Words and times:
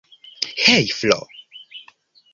Hej 0.67 0.89
Flo! 0.99 1.19